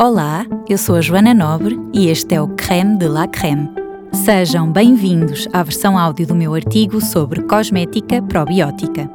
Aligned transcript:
Olá, 0.00 0.46
eu 0.68 0.78
sou 0.78 0.94
a 0.94 1.00
Joana 1.00 1.34
Nobre 1.34 1.76
e 1.92 2.06
este 2.06 2.32
é 2.32 2.40
o 2.40 2.46
Creme 2.46 2.96
de 2.96 3.08
la 3.08 3.26
Creme. 3.26 3.68
Sejam 4.12 4.70
bem-vindos 4.70 5.48
à 5.52 5.60
versão 5.64 5.98
áudio 5.98 6.24
do 6.24 6.36
meu 6.36 6.54
artigo 6.54 7.00
sobre 7.00 7.42
cosmética 7.42 8.22
probiótica. 8.22 9.10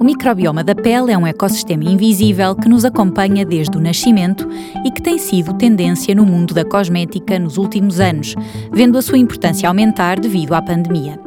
O 0.00 0.02
microbioma 0.02 0.64
da 0.64 0.74
pele 0.74 1.12
é 1.12 1.18
um 1.18 1.26
ecossistema 1.26 1.84
invisível 1.84 2.56
que 2.56 2.70
nos 2.70 2.86
acompanha 2.86 3.44
desde 3.44 3.76
o 3.76 3.80
nascimento 3.80 4.48
e 4.82 4.90
que 4.90 5.02
tem 5.02 5.18
sido 5.18 5.52
tendência 5.52 6.14
no 6.14 6.24
mundo 6.24 6.54
da 6.54 6.64
cosmética 6.64 7.38
nos 7.38 7.58
últimos 7.58 8.00
anos, 8.00 8.34
vendo 8.72 8.96
a 8.96 9.02
sua 9.02 9.18
importância 9.18 9.68
aumentar 9.68 10.18
devido 10.18 10.54
à 10.54 10.62
pandemia. 10.62 11.20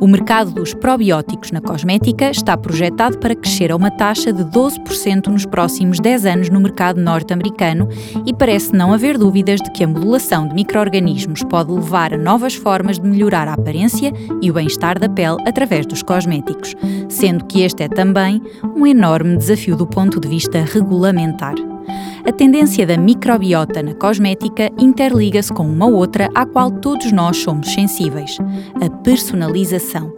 O 0.00 0.06
mercado 0.06 0.52
dos 0.52 0.74
probióticos 0.74 1.50
na 1.50 1.60
cosmética 1.60 2.30
está 2.30 2.56
projetado 2.56 3.18
para 3.18 3.34
crescer 3.34 3.72
a 3.72 3.76
uma 3.76 3.90
taxa 3.90 4.32
de 4.32 4.44
12% 4.44 5.26
nos 5.26 5.44
próximos 5.44 5.98
10 5.98 6.26
anos 6.26 6.50
no 6.50 6.60
mercado 6.60 7.00
norte-americano 7.00 7.88
e 8.26 8.32
parece 8.32 8.74
não 8.74 8.92
haver 8.92 9.18
dúvidas 9.18 9.60
de 9.60 9.70
que 9.72 9.84
a 9.84 9.88
modulação 9.88 10.48
de 10.48 10.54
micro-organismos 10.54 11.42
pode 11.44 11.72
levar 11.72 12.14
a 12.14 12.18
novas 12.18 12.54
formas 12.54 12.98
de 12.98 13.06
melhorar 13.06 13.48
a 13.48 13.54
aparência 13.54 14.12
e 14.40 14.50
o 14.50 14.54
bem-estar 14.54 14.98
da 14.98 15.08
pele 15.08 15.36
através 15.46 15.86
dos 15.86 16.02
cosméticos, 16.02 16.74
sendo 17.08 17.44
que 17.44 17.62
este 17.62 17.82
é 17.82 17.88
também 17.88 18.42
um 18.76 18.86
enorme 18.86 19.36
desafio 19.36 19.76
do 19.76 19.86
ponto 19.86 20.20
de 20.20 20.28
vista 20.28 20.62
regulamentar. 20.62 21.54
A 22.28 22.32
tendência 22.32 22.86
da 22.86 22.94
microbiota 22.94 23.82
na 23.82 23.94
cosmética 23.94 24.70
interliga-se 24.78 25.50
com 25.50 25.66
uma 25.66 25.86
outra 25.86 26.28
à 26.34 26.44
qual 26.44 26.70
todos 26.70 27.10
nós 27.10 27.38
somos 27.38 27.72
sensíveis: 27.72 28.36
a 28.82 28.90
personalização. 29.02 30.12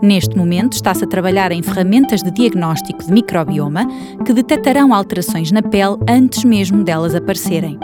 Neste 0.00 0.36
momento, 0.36 0.74
está-se 0.74 1.02
a 1.02 1.06
trabalhar 1.08 1.50
em 1.50 1.60
ferramentas 1.60 2.22
de 2.22 2.30
diagnóstico 2.30 3.04
de 3.04 3.12
microbioma 3.12 3.88
que 4.24 4.32
detectarão 4.32 4.94
alterações 4.94 5.50
na 5.50 5.60
pele 5.60 5.96
antes 6.08 6.44
mesmo 6.44 6.84
delas 6.84 7.16
aparecerem. 7.16 7.76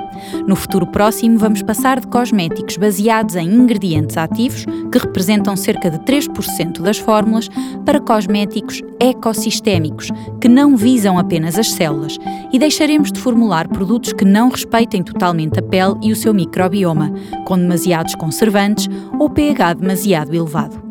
No 0.46 0.56
futuro 0.56 0.86
próximo, 0.86 1.38
vamos 1.38 1.62
passar 1.62 2.00
de 2.00 2.06
cosméticos 2.06 2.77
baseados 2.77 3.36
em 3.36 3.48
ingredientes 3.48 4.16
ativos, 4.16 4.64
que 4.91 4.98
representam 4.98 5.56
cerca 5.56 5.91
de 5.91 5.98
3% 6.00 6.80
das 6.80 6.98
fórmulas, 6.98 7.48
para 7.84 8.00
cosméticos 8.00 8.83
ecossistémicos, 9.00 10.11
que 10.41 10.48
não 10.48 10.77
visam 10.77 11.19
apenas 11.19 11.58
as 11.58 11.70
células, 11.72 12.19
e 12.53 12.58
deixaremos 12.58 13.11
de 13.11 13.20
formular 13.20 13.69
produtos 13.69 14.12
que 14.12 14.25
não 14.25 14.48
respeitem 14.48 15.03
totalmente 15.03 15.58
a 15.58 15.62
pele 15.62 15.94
e 16.03 16.12
o 16.12 16.16
seu 16.16 16.34
microbioma, 16.34 17.12
com 17.44 17.58
demasiados 17.58 18.14
conservantes 18.14 18.88
ou 19.19 19.31
pH 19.31 19.75
demasiado 19.75 20.34
elevado. 20.34 20.83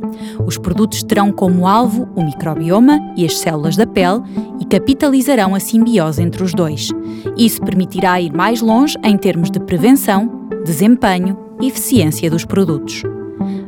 Os 0.45 0.57
produtos 0.57 1.03
terão 1.03 1.31
como 1.31 1.67
alvo 1.67 2.07
o 2.15 2.23
microbioma 2.23 2.99
e 3.15 3.25
as 3.25 3.37
células 3.39 3.75
da 3.75 3.85
pele 3.85 4.21
e 4.59 4.65
capitalizarão 4.65 5.55
a 5.55 5.59
simbiose 5.59 6.21
entre 6.21 6.43
os 6.43 6.53
dois. 6.53 6.89
Isso 7.37 7.61
permitirá 7.61 8.19
ir 8.19 8.33
mais 8.33 8.61
longe 8.61 8.97
em 9.03 9.17
termos 9.17 9.49
de 9.49 9.59
prevenção, 9.59 10.47
desempenho 10.65 11.37
e 11.61 11.67
eficiência 11.67 12.29
dos 12.29 12.45
produtos. 12.45 13.03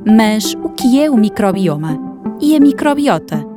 Mas 0.05 0.53
o 0.63 0.69
que 0.69 1.01
é 1.01 1.09
o 1.09 1.17
microbioma? 1.17 1.99
E 2.39 2.55
a 2.55 2.59
microbiota? 2.59 3.55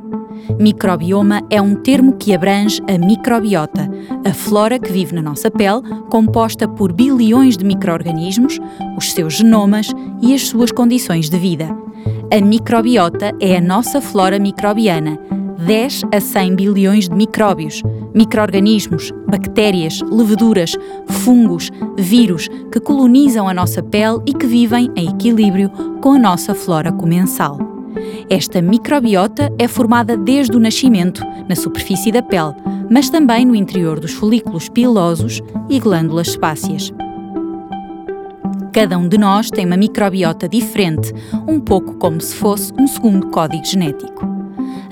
Microbioma 0.59 1.43
é 1.51 1.61
um 1.61 1.75
termo 1.75 2.15
que 2.15 2.35
abrange 2.35 2.81
a 2.89 2.97
microbiota, 2.97 3.89
a 4.25 4.33
flora 4.33 4.79
que 4.79 4.91
vive 4.91 5.15
na 5.15 5.23
nossa 5.23 5.51
pele, 5.51 5.83
composta 6.11 6.67
por 6.67 6.93
bilhões 6.93 7.57
de 7.57 7.65
microorganismos, 7.65 8.59
os 8.97 9.13
seus 9.13 9.35
genomas 9.35 9.93
e 10.23 10.35
as 10.35 10.49
suas 10.49 10.73
condições 10.73 11.29
de 11.29 11.39
vida. 11.39 11.69
A 12.31 12.43
microbiota 12.43 13.35
é 13.41 13.57
a 13.57 13.61
nossa 13.61 14.03
flora 14.03 14.39
microbiana, 14.39 15.19
10 15.67 16.03
a 16.13 16.21
100 16.21 16.57
bilhões 16.57 17.09
de 17.09 17.15
micróbios, 17.15 17.83
microorganismos, 18.15 19.11
bactérias, 19.27 20.03
leveduras, 20.03 20.77
fungos, 21.07 21.71
vírus 21.97 22.47
que 22.71 22.81
colonizam 22.81 23.49
a 23.49 23.55
nossa 23.55 23.83
pele 23.83 24.19
e 24.27 24.35
que 24.35 24.47
vivem 24.47 24.91
em 24.95 25.09
equilíbrio 25.09 25.71
com 26.03 26.13
a 26.13 26.19
nossa 26.19 26.55
flora 26.55 26.93
comensal. 26.93 27.59
Esta 28.29 28.61
microbiota 28.61 29.51
é 29.59 29.67
formada 29.67 30.15
desde 30.15 30.55
o 30.55 30.61
nascimento, 30.61 31.23
na 31.49 31.57
superfície 31.57 32.13
da 32.13 32.23
pele, 32.23 32.55
mas 32.91 33.09
também 33.09 33.47
no 33.47 33.55
interior 33.55 33.99
dos 33.99 34.13
folículos 34.13 34.69
pilosos 34.69 35.41
e 35.71 35.81
glândulas 35.81 36.33
sebáceas. 36.33 36.93
Cada 38.73 38.99
um 38.99 39.09
de 39.09 39.19
nós 39.19 39.51
tem 39.51 39.65
uma 39.65 39.77
microbiota 39.77 40.49
diferente, 40.49 41.13
um 41.47 41.59
pouco 41.59 41.95
como 41.95 42.21
se 42.21 42.35
fosse 42.35 42.73
um 42.79 42.87
segundo 42.87 43.29
código 43.29 43.65
genético. 43.65 44.27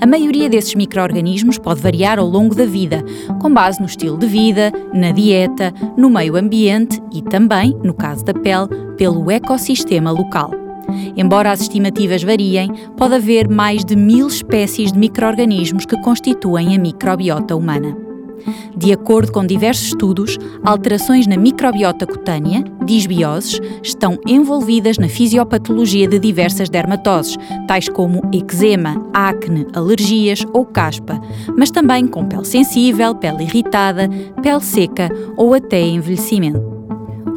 A 0.01 0.05
maioria 0.05 0.49
desses 0.49 0.75
micro-organismos 0.75 1.57
pode 1.57 1.81
variar 1.81 2.19
ao 2.19 2.27
longo 2.27 2.53
da 2.53 2.65
vida, 2.65 3.03
com 3.41 3.51
base 3.51 3.79
no 3.79 3.85
estilo 3.85 4.17
de 4.17 4.27
vida, 4.27 4.71
na 4.93 5.11
dieta, 5.11 5.73
no 5.95 6.09
meio 6.09 6.35
ambiente 6.35 7.01
e 7.11 7.21
também, 7.21 7.75
no 7.83 7.93
caso 7.93 8.23
da 8.23 8.33
pele, 8.33 8.67
pelo 8.97 9.31
ecossistema 9.31 10.11
local. 10.11 10.51
Embora 11.15 11.51
as 11.51 11.61
estimativas 11.61 12.23
variem, 12.23 12.71
pode 12.95 13.15
haver 13.15 13.49
mais 13.49 13.83
de 13.83 13.95
mil 13.95 14.27
espécies 14.27 14.91
de 14.91 14.99
micro-organismos 14.99 15.85
que 15.85 15.99
constituem 16.01 16.75
a 16.75 16.79
microbiota 16.79 17.55
humana. 17.55 18.06
De 18.75 18.91
acordo 18.91 19.31
com 19.31 19.45
diversos 19.45 19.87
estudos, 19.87 20.37
alterações 20.63 21.27
na 21.27 21.37
microbiota 21.37 22.05
cutânea, 22.05 22.63
disbioses, 22.85 23.59
estão 23.83 24.17
envolvidas 24.25 24.97
na 24.97 25.09
fisiopatologia 25.09 26.07
de 26.07 26.19
diversas 26.19 26.69
dermatoses, 26.69 27.37
tais 27.67 27.89
como 27.89 28.21
eczema, 28.33 29.03
acne, 29.13 29.67
alergias 29.73 30.45
ou 30.53 30.65
caspa, 30.65 31.19
mas 31.57 31.71
também 31.71 32.07
com 32.07 32.25
pele 32.25 32.45
sensível, 32.45 33.15
pele 33.15 33.43
irritada, 33.43 34.09
pele 34.41 34.61
seca 34.61 35.09
ou 35.35 35.53
até 35.53 35.81
envelhecimento. 35.81 36.76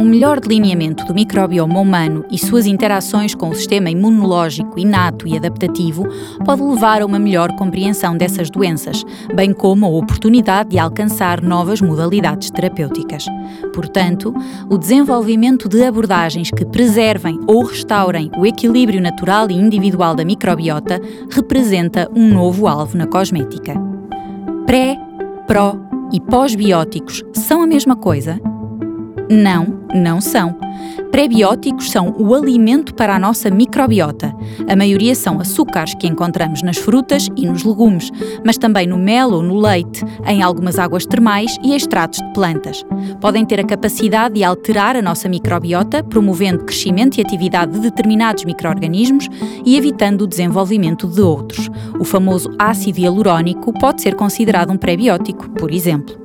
Um 0.00 0.05
melhor 0.06 0.41
delineamento 0.41 1.05
do 1.05 1.12
microbioma 1.12 1.78
humano 1.78 2.25
e 2.31 2.38
suas 2.38 2.65
interações 2.65 3.34
com 3.34 3.50
o 3.50 3.55
sistema 3.55 3.91
imunológico 3.91 4.78
inato 4.78 5.28
e 5.28 5.37
adaptativo 5.37 6.06
pode 6.43 6.62
levar 6.62 7.03
a 7.03 7.05
uma 7.06 7.19
melhor 7.19 7.55
compreensão 7.56 8.16
dessas 8.16 8.49
doenças, 8.49 9.05
bem 9.34 9.53
como 9.53 9.84
a 9.84 9.91
oportunidade 9.91 10.71
de 10.71 10.78
alcançar 10.78 11.43
novas 11.43 11.83
modalidades 11.83 12.50
terapêuticas. 12.50 13.27
Portanto, 13.75 14.34
o 14.71 14.78
desenvolvimento 14.78 15.69
de 15.69 15.84
abordagens 15.84 16.50
que 16.50 16.65
preservem 16.65 17.39
ou 17.47 17.62
restaurem 17.62 18.31
o 18.39 18.47
equilíbrio 18.47 19.03
natural 19.03 19.50
e 19.50 19.55
individual 19.55 20.15
da 20.15 20.25
microbiota 20.25 20.99
representa 21.31 22.10
um 22.16 22.27
novo 22.27 22.66
alvo 22.66 22.97
na 22.97 23.06
cosmética. 23.06 23.75
Pré, 24.65 24.97
pró 25.47 25.77
e 26.10 26.19
pós-bióticos 26.19 27.22
são 27.34 27.62
a 27.62 27.66
mesma 27.66 27.97
coisa? 27.97 28.41
Não, 29.28 29.79
não 29.95 30.21
são. 30.21 30.56
Prebióticos 31.11 31.91
são 31.91 32.15
o 32.17 32.34
alimento 32.34 32.95
para 32.95 33.17
a 33.17 33.19
nossa 33.19 33.51
microbiota. 33.51 34.34
A 34.69 34.77
maioria 34.77 35.15
são 35.15 35.41
açúcares 35.41 35.95
que 35.95 36.06
encontramos 36.06 36.62
nas 36.62 36.78
frutas 36.78 37.28
e 37.37 37.47
nos 37.47 37.65
legumes, 37.65 38.11
mas 38.45 38.56
também 38.56 38.87
no 38.87 38.97
mel 38.97 39.31
ou 39.33 39.43
no 39.43 39.59
leite, 39.59 40.05
em 40.27 40.43
algumas 40.43 40.78
águas 40.78 41.05
termais 41.05 41.56
e 41.62 41.75
extratos 41.75 42.21
de 42.21 42.33
plantas. 42.33 42.84
Podem 43.21 43.45
ter 43.45 43.61
a 43.61 43.65
capacidade 43.65 44.34
de 44.34 44.45
alterar 44.45 44.95
a 44.97 45.03
nossa 45.03 45.28
microbiota, 45.28 46.03
promovendo 46.03 46.65
crescimento 46.65 47.19
e 47.19 47.21
atividade 47.21 47.72
de 47.72 47.81
determinados 47.81 48.45
microorganismos 48.45 49.28
e 49.65 49.77
evitando 49.77 50.22
o 50.22 50.27
desenvolvimento 50.27 51.09
de 51.09 51.21
outros. 51.21 51.69
O 51.99 52.05
famoso 52.05 52.51
ácido 52.59 53.01
hialurónico 53.01 53.72
pode 53.72 54.03
ser 54.03 54.15
considerado 54.15 54.71
um 54.72 54.77
prebiótico, 54.77 55.51
por 55.51 55.72
exemplo. 55.72 56.17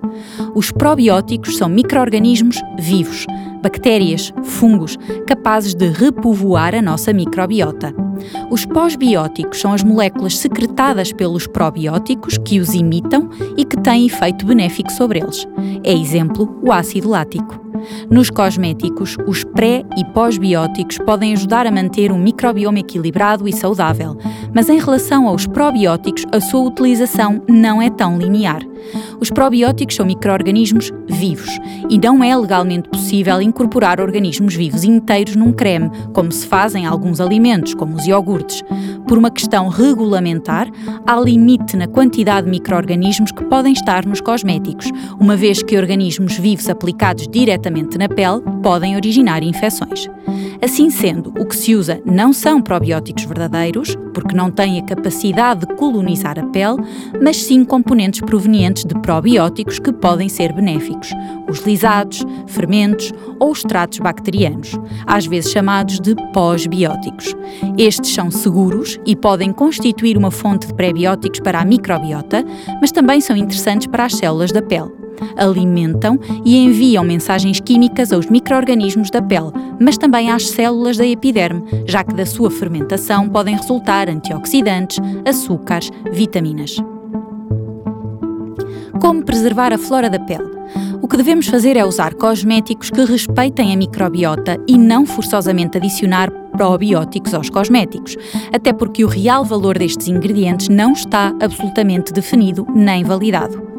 Os 0.53 0.71
probióticos 0.71 1.57
são 1.57 1.67
microorganismos 1.67 2.61
vivos, 2.79 3.25
bactérias, 3.65 4.31
fungos, 4.43 4.95
capazes 5.25 5.73
de 5.73 5.87
repovoar 5.87 6.75
a 6.75 6.83
nossa 6.83 7.11
microbiota. 7.11 7.91
Os 8.51 8.63
pós-bióticos 8.63 9.59
são 9.59 9.73
as 9.73 9.83
moléculas 9.83 10.37
secretadas 10.37 11.11
pelos 11.11 11.47
probióticos 11.47 12.37
que 12.37 12.59
os 12.59 12.75
imitam 12.75 13.27
e 13.57 13.65
que 13.65 13.75
têm 13.81 14.05
efeito 14.05 14.45
benéfico 14.45 14.91
sobre 14.91 15.19
eles. 15.19 15.47
É 15.83 15.91
exemplo 15.91 16.59
o 16.61 16.71
ácido 16.71 17.09
lático. 17.09 17.59
Nos 18.09 18.29
cosméticos, 18.29 19.17
os 19.27 19.43
pré 19.43 19.83
e 19.97 20.05
pós-bióticos 20.05 20.99
podem 20.99 21.33
ajudar 21.33 21.65
a 21.65 21.71
manter 21.71 22.11
um 22.11 22.19
microbioma 22.19 22.79
equilibrado 22.79 23.47
e 23.47 23.53
saudável, 23.53 24.15
mas 24.53 24.69
em 24.69 24.79
relação 24.79 25.27
aos 25.27 25.47
probióticos, 25.47 26.23
a 26.31 26.39
sua 26.39 26.61
utilização 26.61 27.41
não 27.49 27.81
é 27.81 27.89
tão 27.89 28.17
linear. 28.17 28.61
Os 29.19 29.29
probióticos 29.29 29.95
são 29.95 30.05
microorganismos 30.05 30.91
vivos 31.07 31.49
e 31.89 31.97
não 31.97 32.23
é 32.23 32.35
legalmente 32.35 32.89
possível 32.89 33.41
incorporar 33.41 33.99
organismos 33.99 34.55
vivos 34.55 34.83
inteiros 34.83 35.35
num 35.35 35.51
creme, 35.51 35.89
como 36.13 36.31
se 36.31 36.45
faz 36.47 36.75
em 36.75 36.85
alguns 36.85 37.19
alimentos, 37.19 37.73
como 37.73 37.95
os 37.95 38.05
iogurtes. 38.05 38.63
Por 39.07 39.17
uma 39.17 39.31
questão 39.31 39.67
regulamentar, 39.67 40.69
há 41.05 41.19
limite 41.19 41.77
na 41.77 41.87
quantidade 41.87 42.45
de 42.45 42.51
microorganismos 42.51 43.31
que 43.31 43.43
podem 43.45 43.73
estar 43.73 44.05
nos 44.05 44.21
cosméticos, 44.21 44.91
uma 45.19 45.35
vez 45.35 45.61
que 45.61 45.77
organismos 45.77 46.37
vivos 46.37 46.69
aplicados 46.69 47.27
diretamente 47.27 47.97
na 47.97 48.09
pele 48.09 48.41
podem 48.61 48.95
originar 48.95 49.43
infecções. 49.43 50.07
Assim 50.61 50.89
sendo, 50.89 51.33
o 51.39 51.45
que 51.45 51.55
se 51.55 51.75
usa 51.75 52.01
não 52.05 52.33
são 52.33 52.61
probióticos 52.61 53.25
verdadeiros, 53.25 53.95
porque 54.13 54.35
não 54.35 54.49
têm 54.49 54.79
a 54.79 54.83
capacidade 54.83 55.67
de 55.67 55.75
colonizar 55.75 56.39
a 56.39 56.43
pele, 56.47 56.77
mas 57.21 57.37
sim 57.37 57.63
componentes 57.63 58.21
provenientes 58.21 58.64
de 58.73 58.93
probióticos 59.01 59.79
que 59.79 59.91
podem 59.91 60.29
ser 60.29 60.53
benéficos, 60.53 61.11
os 61.49 61.59
lisados, 61.65 62.25
fermentos 62.47 63.11
ou 63.39 63.51
extratos 63.51 63.99
bacterianos, 63.99 64.71
às 65.05 65.25
vezes 65.25 65.51
chamados 65.51 65.99
de 65.99 66.15
pós-bióticos. 66.33 67.35
Estes 67.77 68.13
são 68.13 68.31
seguros 68.31 68.99
e 69.05 69.15
podem 69.15 69.51
constituir 69.51 70.17
uma 70.17 70.31
fonte 70.31 70.67
de 70.67 70.73
prebióticos 70.73 71.39
para 71.39 71.59
a 71.59 71.65
microbiota, 71.65 72.43
mas 72.81 72.91
também 72.91 73.21
são 73.21 73.35
interessantes 73.35 73.87
para 73.87 74.05
as 74.05 74.15
células 74.15 74.51
da 74.51 74.61
pele 74.61 75.05
alimentam 75.37 76.19
e 76.43 76.57
enviam 76.57 77.03
mensagens 77.03 77.59
químicas 77.59 78.11
aos 78.11 78.27
micro-organismos 78.27 79.09
da 79.09 79.21
pele, 79.21 79.51
mas 79.79 79.97
também 79.97 80.29
às 80.29 80.49
células 80.49 80.97
da 80.97 81.05
epiderme, 81.05 81.63
já 81.85 82.03
que 82.03 82.13
da 82.13 82.25
sua 82.25 82.51
fermentação 82.51 83.29
podem 83.29 83.55
resultar 83.55 84.09
antioxidantes, 84.09 84.99
açúcares, 85.25 85.91
vitaminas. 86.11 86.77
Como 88.99 89.23
preservar 89.23 89.73
a 89.73 89.77
flora 89.77 90.09
da 90.09 90.19
pele? 90.19 90.55
O 91.01 91.07
que 91.07 91.17
devemos 91.17 91.47
fazer 91.47 91.77
é 91.77 91.85
usar 91.85 92.13
cosméticos 92.15 92.89
que 92.89 93.03
respeitem 93.03 93.73
a 93.73 93.77
microbiota 93.77 94.57
e 94.67 94.77
não 94.77 95.05
forçosamente 95.05 95.77
adicionar 95.77 96.31
probióticos 96.31 97.33
aos 97.33 97.49
cosméticos, 97.49 98.15
até 98.53 98.73
porque 98.73 99.03
o 99.03 99.07
real 99.07 99.43
valor 99.43 99.77
destes 99.77 100.07
ingredientes 100.07 100.69
não 100.69 100.93
está 100.93 101.33
absolutamente 101.41 102.13
definido 102.13 102.65
nem 102.73 103.03
validado. 103.03 103.74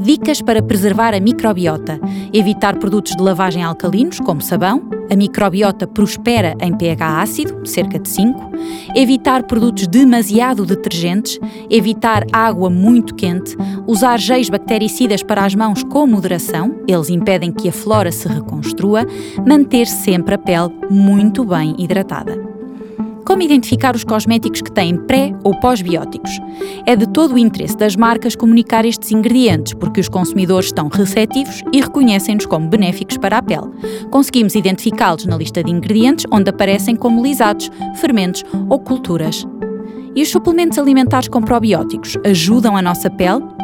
Dicas 0.00 0.40
para 0.40 0.62
preservar 0.62 1.14
a 1.14 1.20
microbiota: 1.20 2.00
evitar 2.32 2.76
produtos 2.78 3.14
de 3.16 3.22
lavagem 3.22 3.62
alcalinos, 3.62 4.18
como 4.20 4.40
sabão. 4.40 4.82
A 5.10 5.16
microbiota 5.16 5.86
prospera 5.86 6.54
em 6.60 6.76
pH 6.76 7.22
ácido, 7.22 7.66
cerca 7.66 7.98
de 7.98 8.08
5. 8.08 8.50
Evitar 8.94 9.44
produtos 9.44 9.86
demasiado 9.86 10.66
detergentes. 10.66 11.38
Evitar 11.70 12.26
água 12.32 12.68
muito 12.68 13.14
quente. 13.14 13.56
Usar 13.86 14.18
géis 14.18 14.50
bactericidas 14.50 15.22
para 15.22 15.44
as 15.44 15.54
mãos 15.54 15.82
com 15.82 16.06
moderação, 16.06 16.74
eles 16.86 17.08
impedem 17.08 17.52
que 17.52 17.68
a 17.68 17.72
flora 17.72 18.12
se 18.12 18.28
reconstrua. 18.28 19.06
Manter 19.46 19.86
sempre 19.86 20.34
a 20.34 20.38
pele 20.38 20.70
muito 20.90 21.44
bem 21.44 21.74
hidratada. 21.78 22.47
Como 23.28 23.42
identificar 23.42 23.94
os 23.94 24.04
cosméticos 24.04 24.62
que 24.62 24.72
têm 24.72 24.96
pré 24.96 25.34
ou 25.44 25.54
pós-bióticos? 25.60 26.40
É 26.86 26.96
de 26.96 27.06
todo 27.06 27.34
o 27.34 27.38
interesse 27.38 27.76
das 27.76 27.94
marcas 27.94 28.34
comunicar 28.34 28.86
estes 28.86 29.12
ingredientes, 29.12 29.74
porque 29.74 30.00
os 30.00 30.08
consumidores 30.08 30.68
estão 30.68 30.88
receptivos 30.88 31.62
e 31.70 31.82
reconhecem-nos 31.82 32.46
como 32.46 32.70
benéficos 32.70 33.18
para 33.18 33.36
a 33.36 33.42
pele. 33.42 33.68
Conseguimos 34.10 34.54
identificá-los 34.54 35.26
na 35.26 35.36
lista 35.36 35.62
de 35.62 35.70
ingredientes 35.70 36.24
onde 36.32 36.48
aparecem 36.48 36.96
como 36.96 37.22
lisados, 37.22 37.70
fermentos 37.96 38.42
ou 38.66 38.78
culturas. 38.78 39.46
E 40.16 40.22
os 40.22 40.30
suplementos 40.30 40.78
alimentares 40.78 41.28
com 41.28 41.42
probióticos 41.42 42.16
ajudam 42.24 42.78
a 42.78 42.82
nossa 42.82 43.10
pele? 43.10 43.57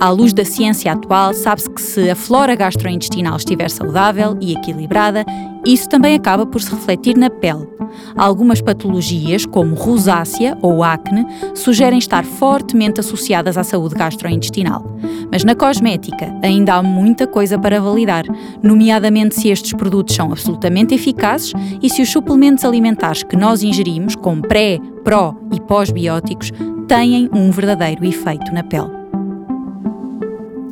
À 0.00 0.10
luz 0.10 0.32
da 0.32 0.44
ciência 0.44 0.92
atual, 0.92 1.34
sabe-se 1.34 1.70
que 1.70 1.80
se 1.80 2.10
a 2.10 2.14
flora 2.14 2.54
gastrointestinal 2.54 3.36
estiver 3.36 3.68
saudável 3.68 4.36
e 4.40 4.52
equilibrada, 4.52 5.24
isso 5.66 5.88
também 5.88 6.14
acaba 6.14 6.46
por 6.46 6.60
se 6.60 6.70
refletir 6.70 7.16
na 7.16 7.28
pele. 7.28 7.68
Algumas 8.16 8.60
patologias, 8.60 9.44
como 9.44 9.74
rosácea 9.74 10.56
ou 10.62 10.84
acne, 10.84 11.26
sugerem 11.54 11.98
estar 11.98 12.24
fortemente 12.24 13.00
associadas 13.00 13.56
à 13.56 13.64
saúde 13.64 13.94
gastrointestinal. 13.94 14.84
Mas 15.30 15.44
na 15.44 15.54
cosmética 15.54 16.32
ainda 16.42 16.74
há 16.74 16.82
muita 16.82 17.26
coisa 17.26 17.58
para 17.58 17.80
validar, 17.80 18.24
nomeadamente 18.62 19.34
se 19.34 19.48
estes 19.48 19.72
produtos 19.72 20.14
são 20.14 20.30
absolutamente 20.30 20.94
eficazes 20.94 21.52
e 21.82 21.90
se 21.90 22.02
os 22.02 22.10
suplementos 22.10 22.64
alimentares 22.64 23.22
que 23.22 23.36
nós 23.36 23.62
ingerimos, 23.62 24.14
com 24.14 24.40
pré, 24.40 24.78
pró 25.04 25.34
e 25.52 25.60
pós-bióticos, 25.60 26.52
têm 26.86 27.28
um 27.32 27.50
verdadeiro 27.50 28.04
efeito 28.04 28.52
na 28.52 28.62
pele. 28.62 28.97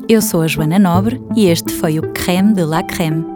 Eu 0.08 0.22
sou 0.22 0.42
a 0.42 0.46
Joana 0.46 0.78
Nobre 0.78 1.20
e 1.34 1.46
este 1.46 1.72
foi 1.72 1.98
o 1.98 2.12
Creme 2.12 2.54
de 2.54 2.64
la 2.64 2.80
Creme 2.84 3.35